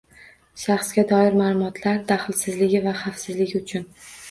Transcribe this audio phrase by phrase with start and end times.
[0.61, 3.89] Shaxsga doir ma’lumotlar daxlsizligi va xavfsizligi uchun